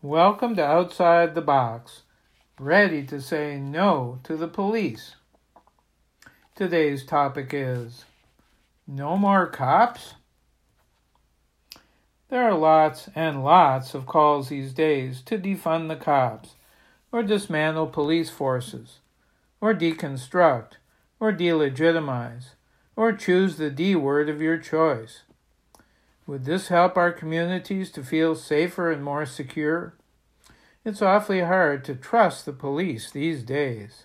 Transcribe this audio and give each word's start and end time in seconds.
Welcome 0.00 0.54
to 0.54 0.64
Outside 0.64 1.34
the 1.34 1.40
Box, 1.40 2.02
ready 2.60 3.02
to 3.06 3.20
say 3.20 3.58
no 3.58 4.20
to 4.22 4.36
the 4.36 4.46
police. 4.46 5.16
Today's 6.54 7.04
topic 7.04 7.50
is 7.52 8.04
No 8.86 9.16
More 9.16 9.48
Cops? 9.48 10.14
There 12.28 12.44
are 12.44 12.54
lots 12.54 13.08
and 13.16 13.42
lots 13.42 13.92
of 13.92 14.06
calls 14.06 14.50
these 14.50 14.72
days 14.72 15.20
to 15.22 15.36
defund 15.36 15.88
the 15.88 15.96
cops, 15.96 16.54
or 17.10 17.24
dismantle 17.24 17.88
police 17.88 18.30
forces, 18.30 19.00
or 19.60 19.74
deconstruct, 19.74 20.74
or 21.18 21.32
delegitimize, 21.32 22.50
or 22.94 23.12
choose 23.12 23.56
the 23.56 23.68
D 23.68 23.96
word 23.96 24.28
of 24.28 24.40
your 24.40 24.58
choice. 24.58 25.22
Would 26.28 26.44
this 26.44 26.68
help 26.68 26.98
our 26.98 27.10
communities 27.10 27.90
to 27.92 28.04
feel 28.04 28.34
safer 28.34 28.90
and 28.92 29.02
more 29.02 29.24
secure? 29.24 29.94
It's 30.84 31.00
awfully 31.00 31.40
hard 31.40 31.86
to 31.86 31.94
trust 31.94 32.44
the 32.44 32.52
police 32.52 33.10
these 33.10 33.42
days. 33.42 34.04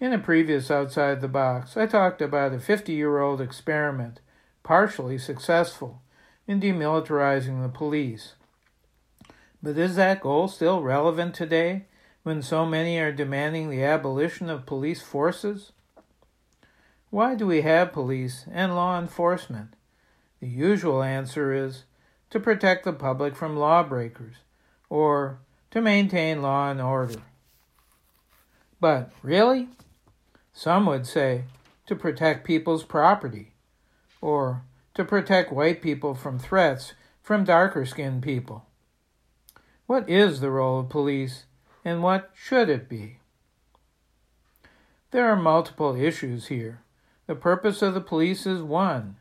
In 0.00 0.12
a 0.12 0.18
previous 0.18 0.68
Outside 0.68 1.20
the 1.20 1.28
Box, 1.28 1.76
I 1.76 1.86
talked 1.86 2.20
about 2.20 2.52
a 2.52 2.58
50 2.58 2.92
year 2.92 3.20
old 3.20 3.40
experiment, 3.40 4.18
partially 4.64 5.16
successful, 5.16 6.02
in 6.48 6.60
demilitarizing 6.60 7.62
the 7.62 7.68
police. 7.68 8.34
But 9.62 9.78
is 9.78 9.94
that 9.94 10.22
goal 10.22 10.48
still 10.48 10.82
relevant 10.82 11.36
today 11.36 11.84
when 12.24 12.42
so 12.42 12.66
many 12.66 12.98
are 12.98 13.12
demanding 13.12 13.70
the 13.70 13.84
abolition 13.84 14.50
of 14.50 14.66
police 14.66 15.02
forces? 15.02 15.70
Why 17.10 17.36
do 17.36 17.46
we 17.46 17.60
have 17.60 17.92
police 17.92 18.44
and 18.50 18.74
law 18.74 18.98
enforcement? 18.98 19.76
The 20.42 20.48
usual 20.48 21.04
answer 21.04 21.54
is 21.54 21.84
to 22.30 22.40
protect 22.40 22.84
the 22.84 22.92
public 22.92 23.36
from 23.36 23.56
lawbreakers 23.56 24.34
or 24.90 25.38
to 25.70 25.80
maintain 25.80 26.42
law 26.42 26.68
and 26.68 26.80
order. 26.80 27.22
But 28.80 29.12
really? 29.22 29.68
Some 30.52 30.86
would 30.86 31.06
say 31.06 31.44
to 31.86 31.94
protect 31.94 32.44
people's 32.44 32.82
property 32.82 33.52
or 34.20 34.64
to 34.94 35.04
protect 35.04 35.52
white 35.52 35.80
people 35.80 36.12
from 36.12 36.40
threats 36.40 36.94
from 37.22 37.44
darker 37.44 37.86
skinned 37.86 38.24
people. 38.24 38.66
What 39.86 40.10
is 40.10 40.40
the 40.40 40.50
role 40.50 40.80
of 40.80 40.88
police 40.88 41.44
and 41.84 42.02
what 42.02 42.32
should 42.34 42.68
it 42.68 42.88
be? 42.88 43.18
There 45.12 45.30
are 45.30 45.36
multiple 45.36 45.94
issues 45.94 46.48
here. 46.48 46.82
The 47.28 47.36
purpose 47.36 47.80
of 47.80 47.94
the 47.94 48.00
police 48.00 48.44
is 48.44 48.60
one 48.60 49.18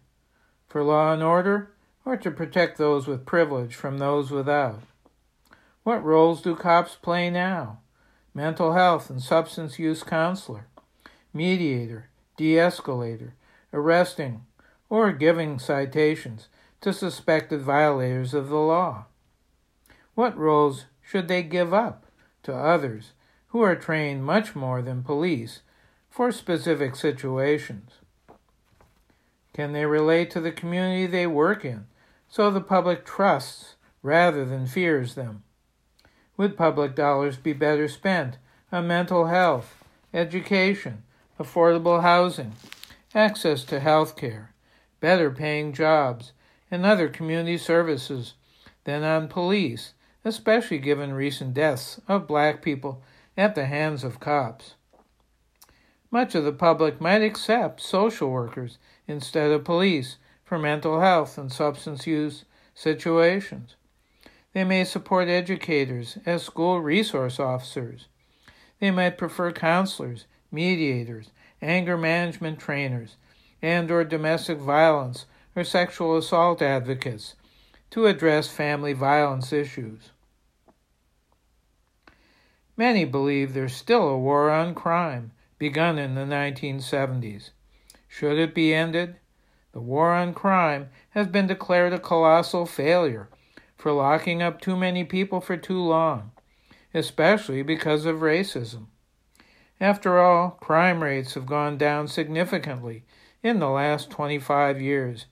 for 0.72 0.84
law 0.84 1.12
and 1.12 1.22
order, 1.22 1.74
or 2.06 2.16
to 2.16 2.32
protect 2.32 2.78
those 2.78 3.06
with 3.06 3.26
privilege 3.26 3.76
from 3.76 3.98
those 3.98 4.32
without? 4.32 4.82
What 5.84 6.04
roles 6.04 6.42
do 6.42 6.56
cops 6.56 6.96
play 6.96 7.30
now? 7.30 7.80
Mental 8.34 8.72
health 8.72 9.10
and 9.10 9.22
substance 9.22 9.78
use 9.78 10.02
counselor, 10.02 10.68
mediator, 11.34 12.08
de 12.38 12.58
escalator, 12.58 13.34
arresting, 13.74 14.46
or 14.90 15.12
giving 15.12 15.60
citations 15.60 16.48
to 16.80 16.94
suspected 16.94 17.62
violators 17.62 18.34
of 18.34 18.48
the 18.48 18.56
law? 18.56 19.06
What 20.16 20.38
roles 20.38 20.86
should 21.02 21.28
they 21.28 21.44
give 21.44 21.74
up 21.74 22.06
to 22.44 22.56
others 22.56 23.12
who 23.50 23.62
are 23.62 23.76
trained 23.76 24.24
much 24.24 24.56
more 24.56 24.82
than 24.82 25.04
police 25.04 25.62
for 26.10 26.32
specific 26.32 26.96
situations? 26.96 28.01
Can 29.54 29.74
they 29.74 29.86
relate 29.86 30.32
to 30.32 30.42
the 30.42 30.52
community 30.52 31.06
they 31.08 31.28
work 31.28 31.66
in 31.66 31.88
so 32.30 32.50
the 32.50 32.62
public 32.62 33.06
trusts 33.06 33.76
rather 34.02 34.46
than 34.46 34.66
fears 34.66 35.16
them? 35.16 35.44
Would 36.38 36.58
public 36.58 36.96
dollars 36.96 37.38
be 37.38 37.54
better 37.54 37.88
spent 37.88 38.38
on 38.72 38.88
mental 38.88 39.28
health, 39.28 39.84
education, 40.14 41.04
affordable 41.40 42.02
housing, 42.02 42.54
access 43.14 43.64
to 43.66 43.80
health 43.80 44.16
care, 44.16 44.54
better 45.00 45.30
paying 45.30 45.74
jobs, 45.74 46.32
and 46.70 46.86
other 46.86 47.10
community 47.10 47.58
services 47.58 48.36
than 48.86 49.04
on 49.04 49.28
police, 49.28 49.94
especially 50.24 50.80
given 50.80 51.14
recent 51.14 51.54
deaths 51.54 52.00
of 52.08 52.28
black 52.28 52.62
people 52.62 53.04
at 53.36 53.56
the 53.56 53.66
hands 53.66 54.04
of 54.06 54.22
cops? 54.22 54.76
Much 56.12 56.36
of 56.36 56.44
the 56.44 56.52
public 56.52 57.00
might 57.00 57.22
accept 57.22 57.80
social 57.80 58.30
workers 58.30 58.78
instead 59.08 59.50
of 59.50 59.64
police 59.64 60.18
for 60.44 60.60
mental 60.60 61.00
health 61.00 61.38
and 61.38 61.54
substance 61.54 62.06
use 62.06 62.44
situations. 62.76 63.78
They 64.54 64.66
may 64.66 64.84
support 64.84 65.30
educators 65.30 66.18
as 66.26 66.44
school 66.44 66.82
resource 66.82 67.40
officers. 67.40 68.08
They 68.80 68.92
might 68.92 69.18
prefer 69.18 69.54
counselors, 69.54 70.26
mediators, 70.52 71.32
anger 71.62 71.98
management 71.98 72.60
trainers, 72.60 73.16
and 73.62 73.90
or 73.90 74.04
domestic 74.04 74.58
violence 74.58 75.28
or 75.56 75.64
sexual 75.64 76.18
assault 76.18 76.62
advocates 76.62 77.36
to 77.92 78.08
address 78.08 78.50
family 78.50 78.92
violence 78.92 79.54
issues. 79.54 80.10
Many 82.76 83.06
believe 83.06 83.54
there's 83.54 83.76
still 83.76 84.10
a 84.10 84.18
war 84.18 84.50
on 84.50 84.76
crime 84.76 85.32
begun 85.62 86.00
in 86.00 86.16
the 86.16 86.22
1970s. 86.22 87.52
Should 88.08 88.40
it 88.40 88.56
be 88.56 88.74
ended? 88.74 89.18
The 89.74 89.80
war 89.80 90.12
on 90.12 90.34
crime 90.34 90.90
has 91.12 91.28
been 91.28 91.46
declared 91.46 91.94
a 91.94 92.00
colossal 92.00 92.66
failure 92.66 93.30
for 93.78 93.92
locking 93.92 94.42
up 94.42 94.60
too 94.60 94.76
many 94.76 95.04
people 95.04 95.40
for 95.40 95.58
too 95.58 95.80
long, 95.80 96.32
especially 96.96 97.62
because 97.62 98.08
of 98.08 98.22
racism. 98.22 98.88
After 99.80 100.18
all, 100.18 100.50
crime 100.50 101.04
rates 101.04 101.36
have 101.36 101.46
gone 101.46 101.78
down 101.78 102.08
significantly 102.08 103.04
in 103.44 103.60
the 103.60 103.70
last 103.70 104.10
25 104.10 104.82
years, 104.82 105.28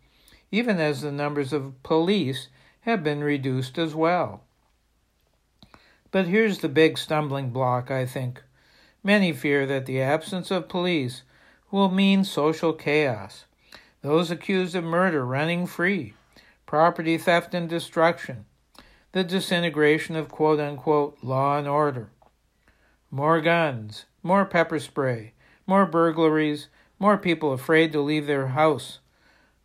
even 0.52 0.80
as 0.80 1.02
the 1.02 1.12
numbers 1.12 1.52
of 1.52 1.82
police 1.82 2.50
have 2.82 3.04
been 3.04 3.24
reduced 3.24 3.80
as 3.80 3.96
well. 3.96 4.44
But 6.12 6.28
here's 6.28 6.60
the 6.60 6.70
big 6.70 7.00
stumbling 7.00 7.50
block, 7.50 7.90
I 7.90 8.06
think. 8.06 8.44
Many 9.10 9.34
fear 9.34 9.66
that 9.66 9.88
the 9.88 10.04
absence 10.04 10.52
of 10.52 10.70
police 10.70 11.24
will 11.72 11.90
mean 11.90 12.24
social 12.24 12.74
chaos, 12.74 13.46
those 14.04 14.30
accused 14.30 14.76
of 14.76 14.84
murder 14.84 15.26
running 15.26 15.66
free, 15.66 16.14
property 16.68 17.18
theft 17.18 17.56
and 17.56 17.68
destruction, 17.68 18.46
the 19.14 19.24
disintegration 19.24 20.16
of 20.16 20.30
quote 20.30 20.60
unquote 20.60 21.18
law 21.24 21.58
and 21.58 21.68
order. 21.68 22.12
More 23.10 23.42
guns, 23.42 24.06
more 24.22 24.46
pepper 24.46 24.78
spray, 24.80 25.34
more 25.66 25.88
burglaries, 25.88 26.68
more 27.00 27.18
people 27.18 27.52
afraid 27.52 27.92
to 27.94 28.02
leave 28.02 28.28
their 28.28 28.50
house, 28.50 29.00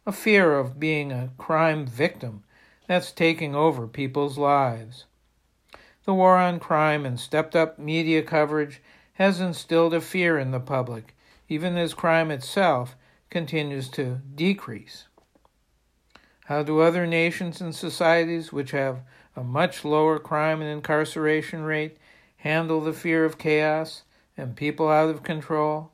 a 0.06 0.12
fear 0.12 0.58
of 0.58 0.80
being 0.80 1.12
a 1.12 1.32
crime 1.36 1.84
victim 1.86 2.44
that's 2.88 3.12
taking 3.12 3.54
over 3.54 3.86
people's 3.86 4.38
lives. 4.38 5.04
The 6.06 6.14
war 6.14 6.38
on 6.38 6.60
crime 6.60 7.04
and 7.04 7.20
stepped 7.20 7.54
up 7.54 7.78
media 7.78 8.22
coverage 8.22 8.80
has 9.14 9.40
instilled 9.40 9.94
a 9.94 10.00
fear 10.00 10.38
in 10.38 10.50
the 10.50 10.60
public 10.60 11.14
even 11.48 11.76
as 11.76 11.94
crime 11.94 12.30
itself 12.30 12.96
continues 13.30 13.88
to 13.88 14.20
decrease. 14.34 15.06
How 16.46 16.62
do 16.62 16.80
other 16.80 17.06
nations 17.06 17.60
and 17.60 17.74
societies, 17.74 18.52
which 18.52 18.72
have 18.72 19.02
a 19.36 19.42
much 19.42 19.84
lower 19.84 20.18
crime 20.18 20.60
and 20.60 20.70
incarceration 20.70 21.62
rate, 21.62 21.96
handle 22.38 22.80
the 22.80 22.92
fear 22.92 23.24
of 23.24 23.38
chaos 23.38 24.02
and 24.36 24.56
people 24.56 24.88
out 24.88 25.10
of 25.10 25.22
control? 25.22 25.90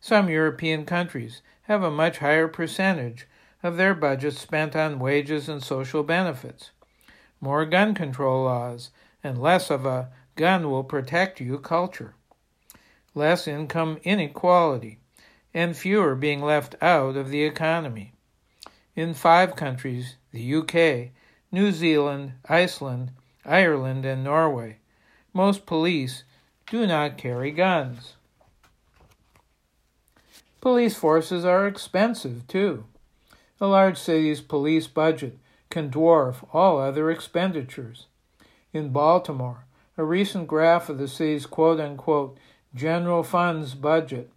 Some 0.00 0.28
European 0.28 0.84
countries 0.84 1.42
have 1.62 1.82
a 1.82 1.90
much 1.90 2.18
higher 2.18 2.48
percentage 2.48 3.26
of 3.62 3.76
their 3.76 3.94
budgets 3.94 4.38
spent 4.38 4.74
on 4.74 4.98
wages 4.98 5.48
and 5.48 5.62
social 5.62 6.02
benefits, 6.02 6.70
more 7.40 7.64
gun 7.64 7.94
control 7.94 8.44
laws, 8.44 8.90
and 9.22 9.40
less 9.40 9.70
of 9.70 9.86
a 9.86 10.10
gun 10.34 10.70
will 10.70 10.84
protect 10.84 11.40
you 11.40 11.58
culture 11.58 12.14
less 13.14 13.46
income 13.46 13.98
inequality, 14.04 14.98
and 15.52 15.76
fewer 15.76 16.14
being 16.14 16.42
left 16.42 16.74
out 16.80 17.16
of 17.16 17.28
the 17.28 17.42
economy. 17.44 18.12
In 18.94 19.14
five 19.14 19.56
countries 19.56 20.16
the 20.32 20.54
UK, 20.54 21.10
New 21.50 21.72
Zealand, 21.72 22.32
Iceland, 22.48 23.10
Ireland, 23.44 24.04
and 24.04 24.24
Norway 24.24 24.78
most 25.34 25.64
police 25.64 26.24
do 26.66 26.86
not 26.86 27.16
carry 27.16 27.50
guns. 27.50 28.14
Police 30.60 30.94
forces 30.94 31.44
are 31.44 31.66
expensive, 31.66 32.46
too. 32.46 32.84
A 33.60 33.66
large 33.66 33.96
city's 33.96 34.40
police 34.40 34.86
budget 34.86 35.38
can 35.70 35.90
dwarf 35.90 36.46
all 36.52 36.78
other 36.78 37.10
expenditures. 37.10 38.06
In 38.72 38.90
Baltimore, 38.90 39.64
a 39.96 40.04
recent 40.04 40.46
graph 40.46 40.88
of 40.88 40.98
the 40.98 41.08
city's 41.08 41.46
quote 41.46 41.80
unquote 41.80 42.36
general 42.74 43.22
funds 43.22 43.74
budget 43.74 44.30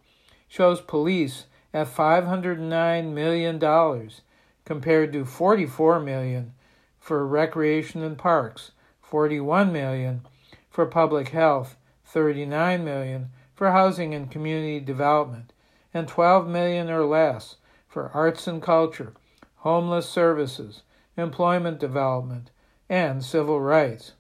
shows 0.48 0.82
police 0.82 1.46
at 1.74 1.88
$509 1.88 3.14
million 3.14 4.10
compared 4.66 5.14
to 5.14 5.26
44 5.26 6.00
million 6.00 6.54
for 7.00 7.26
recreation 7.28 8.02
and 8.02 8.18
parks, 8.18 8.72
41 9.02 9.72
million 9.72 10.22
for 10.70 10.86
public 10.86 11.30
health, 11.30 11.76
39 12.06 12.84
million 12.84 13.30
for 13.54 13.72
housing 13.72 14.14
and 14.14 14.32
community 14.32 14.80
development, 14.80 15.54
and 15.94 16.08
12 16.08 16.48
million 16.48 16.90
or 16.90 17.06
less 17.06 17.58
for 17.88 18.10
arts 18.14 18.48
and 18.48 18.62
culture, 18.62 19.14
homeless 19.58 20.10
services, 20.10 20.82
employment 21.18 21.80
development, 21.80 22.52
and 22.90 23.24
civil 23.24 23.62
rights. 23.62 24.14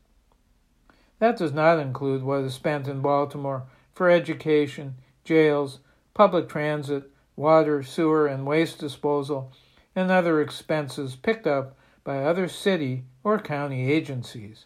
That 1.20 1.38
does 1.38 1.54
not 1.54 1.80
include 1.80 2.24
what 2.24 2.42
is 2.42 2.54
spent 2.54 2.88
in 2.88 3.02
Baltimore 3.02 3.64
for 3.96 4.10
education, 4.10 4.96
jails, 5.24 5.80
public 6.14 6.48
transit, 6.48 7.10
water, 7.36 7.82
sewer, 7.82 8.28
and 8.28 8.46
waste 8.46 8.78
disposal, 8.78 9.52
and 9.96 10.12
other 10.12 10.42
expenses 10.42 11.16
picked 11.16 11.48
up 11.48 11.76
by 12.04 12.24
other 12.24 12.48
city 12.48 13.06
or 13.24 13.40
county 13.40 13.92
agencies. 13.92 14.66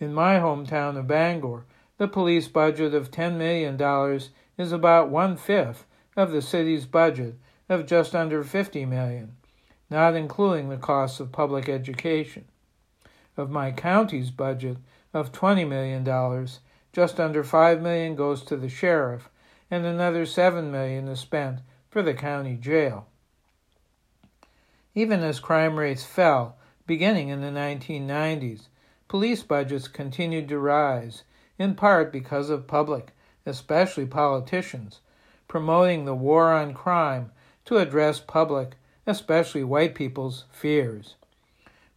In 0.00 0.12
my 0.12 0.36
hometown 0.36 0.98
of 0.98 1.06
Bangor, 1.06 1.64
the 1.98 2.08
police 2.08 2.48
budget 2.48 2.94
of 2.94 3.10
$10 3.10 3.36
million 3.36 4.20
is 4.58 4.72
about 4.72 5.10
one 5.10 5.36
fifth 5.36 5.86
of 6.16 6.32
the 6.32 6.42
city's 6.42 6.86
budget 6.86 7.36
of 7.68 7.86
just 7.86 8.14
under 8.14 8.42
50 8.42 8.84
million, 8.86 9.36
not 9.88 10.16
including 10.16 10.68
the 10.68 10.76
costs 10.76 11.20
of 11.20 11.30
public 11.30 11.68
education. 11.68 12.46
Of 13.36 13.50
my 13.50 13.70
county's 13.70 14.30
budget 14.30 14.78
of 15.14 15.30
$20 15.30 15.68
million, 15.68 16.04
just 16.92 17.18
under 17.18 17.42
5 17.42 17.80
million 17.80 18.14
goes 18.14 18.42
to 18.42 18.56
the 18.56 18.68
sheriff, 18.68 19.28
and 19.70 19.86
another 19.86 20.26
7 20.26 20.70
million 20.70 21.08
is 21.08 21.20
spent 21.20 21.60
for 21.88 22.02
the 22.02 22.14
county 22.14 22.56
jail. 22.56 23.06
Even 24.94 25.20
as 25.20 25.40
crime 25.40 25.78
rates 25.78 26.04
fell, 26.04 26.56
beginning 26.86 27.28
in 27.28 27.40
the 27.40 27.48
1990s, 27.48 28.68
police 29.08 29.42
budgets 29.42 29.88
continued 29.88 30.48
to 30.48 30.58
rise, 30.58 31.22
in 31.58 31.74
part 31.74 32.12
because 32.12 32.50
of 32.50 32.66
public, 32.66 33.12
especially 33.46 34.04
politicians, 34.04 35.00
promoting 35.48 36.04
the 36.04 36.14
war 36.14 36.52
on 36.52 36.74
crime 36.74 37.30
to 37.64 37.78
address 37.78 38.20
public, 38.20 38.76
especially 39.06 39.64
white 39.64 39.94
people's, 39.94 40.44
fears. 40.50 41.14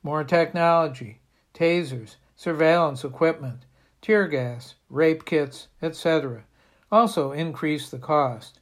More 0.01 0.23
technology, 0.23 1.19
tasers, 1.53 2.15
surveillance 2.35 3.03
equipment, 3.03 3.65
tear 4.05 4.27
gas, 4.27 4.75
rape 4.87 5.25
kits, 5.25 5.67
etc., 5.81 6.43
also 6.91 7.31
increase 7.31 7.89
the 7.89 7.97
cost. 7.97 8.59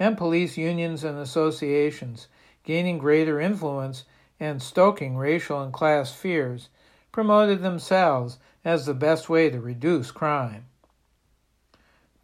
And 0.00 0.18
police 0.18 0.56
unions 0.56 1.04
and 1.04 1.16
associations, 1.16 2.26
gaining 2.64 2.98
greater 2.98 3.38
influence 3.38 4.02
and 4.40 4.60
stoking 4.60 5.16
racial 5.16 5.62
and 5.62 5.72
class 5.72 6.12
fears, 6.12 6.70
promoted 7.12 7.62
themselves 7.62 8.38
as 8.64 8.84
the 8.84 8.94
best 8.94 9.28
way 9.28 9.48
to 9.48 9.60
reduce 9.60 10.10
crime. 10.10 10.64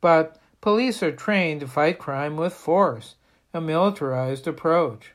But 0.00 0.36
police 0.60 1.04
are 1.04 1.12
trained 1.12 1.60
to 1.60 1.68
fight 1.68 2.00
crime 2.00 2.36
with 2.36 2.52
force, 2.52 3.14
a 3.54 3.60
militarized 3.60 4.48
approach. 4.48 5.12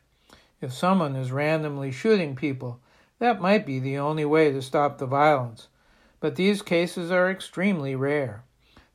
If 0.61 0.71
someone 0.71 1.17
is 1.17 1.33
randomly 1.33 1.91
shooting 1.91 2.37
people, 2.37 2.79
that 3.19 3.41
might 3.41 3.65
be 3.65 3.79
the 3.79 3.97
only 3.97 4.23
way 4.23 4.53
to 4.53 4.61
stop 4.61 4.99
the 4.99 5.05
violence. 5.05 5.67
But 6.25 6.37
these 6.37 6.63
cases 6.63 7.11
are 7.11 7.29
extremely 7.29 7.95
rare. 7.95 8.45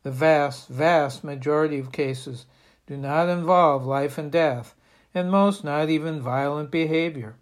The 0.02 0.10
vast, 0.10 0.66
vast 0.66 1.22
majority 1.22 1.78
of 1.78 1.92
cases 1.92 2.46
do 2.88 2.96
not 2.96 3.28
involve 3.28 3.86
life 3.86 4.18
and 4.18 4.32
death, 4.32 4.74
and 5.14 5.30
most 5.30 5.62
not 5.62 5.88
even 5.88 6.20
violent 6.20 6.72
behavior 6.72 7.36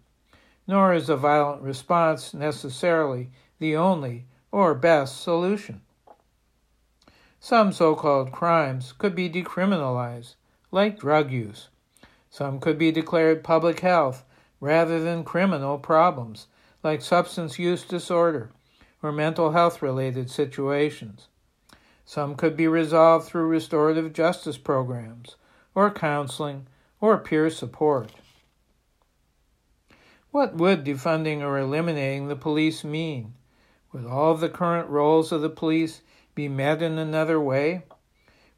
nor 0.67 0.93
is 0.93 1.09
a 1.09 1.17
violent 1.17 1.63
response 1.63 2.35
necessarily 2.35 3.31
the 3.57 3.75
only 3.75 4.27
or 4.51 4.75
best 4.75 5.23
solution. 5.23 5.81
Some 7.39 7.73
so 7.73 7.95
called 7.95 8.31
crimes 8.31 8.93
could 8.93 9.15
be 9.15 9.27
decriminalized, 9.27 10.35
like 10.69 10.99
drug 10.99 11.31
use. 11.31 11.69
Some 12.29 12.59
could 12.59 12.77
be 12.77 12.91
declared 12.91 13.43
public 13.43 13.79
health 13.79 14.23
rather 14.61 15.01
than 15.01 15.23
criminal 15.23 15.79
problems, 15.79 16.45
like 16.83 17.01
substance 17.01 17.57
use 17.57 17.83
disorder 17.83 18.51
or 19.01 19.11
mental 19.11 19.51
health 19.51 19.81
related 19.81 20.29
situations. 20.29 21.27
Some 22.05 22.35
could 22.35 22.57
be 22.57 22.67
resolved 22.67 23.27
through 23.27 23.47
restorative 23.47 24.13
justice 24.13 24.57
programs, 24.57 25.35
or 25.75 25.91
counseling, 25.91 26.67
or 26.99 27.17
peer 27.17 27.49
support. 27.49 28.11
What 30.31 30.55
would 30.55 30.83
defunding 30.83 31.41
or 31.41 31.57
eliminating 31.57 32.27
the 32.27 32.35
police 32.35 32.83
mean? 32.83 33.33
Would 33.91 34.05
all 34.05 34.35
the 34.35 34.49
current 34.49 34.89
roles 34.89 35.31
of 35.31 35.41
the 35.41 35.49
police 35.49 36.01
be 36.35 36.47
met 36.47 36.81
in 36.81 36.97
another 36.97 37.39
way? 37.39 37.83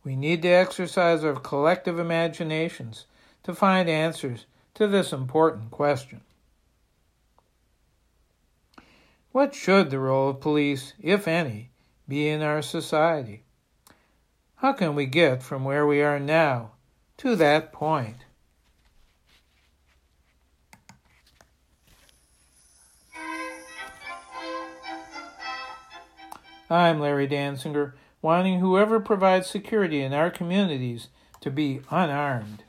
We 0.04 0.16
need 0.16 0.42
to 0.42 0.50
exercise 0.50 1.24
our 1.24 1.36
collective 1.36 2.00
imaginations 2.00 3.06
to 3.44 3.54
find 3.54 3.90
answers 3.90 4.46
to 4.74 4.88
this 4.88 5.14
important 5.14 5.72
question. 5.72 6.22
What 9.32 9.56
should 9.56 9.92
the 9.92 10.00
role 10.00 10.30
of 10.30 10.42
police, 10.42 10.94
if 11.00 11.26
any, 11.26 11.70
be 12.06 12.28
in 12.28 12.42
our 12.42 12.62
society? 12.62 13.44
How 14.56 14.74
can 14.74 14.94
we 14.94 15.06
get 15.06 15.42
from 15.42 15.64
where 15.64 15.88
we 15.88 16.02
are 16.02 16.20
now 16.20 16.72
to 17.18 17.38
that 17.38 17.72
point? 17.72 18.26
I'm 26.70 27.00
Larry 27.00 27.28
Dansinger, 27.28 27.94
wanting 28.22 28.60
whoever 28.60 29.00
provides 29.00 29.48
security 29.48 30.02
in 30.02 30.14
our 30.14 30.30
communities 30.30 31.08
to 31.40 31.50
be 31.50 31.82
unarmed. 31.90 32.64